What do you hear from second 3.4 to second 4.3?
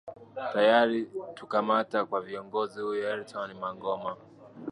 mangoma